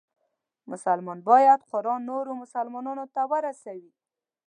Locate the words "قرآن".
1.71-2.01